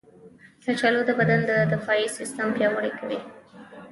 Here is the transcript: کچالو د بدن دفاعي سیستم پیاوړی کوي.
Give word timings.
کچالو 0.63 1.01
د 1.07 1.11
بدن 1.19 1.41
دفاعي 1.73 2.07
سیستم 2.17 2.47
پیاوړی 2.57 2.91
کوي. 2.99 3.19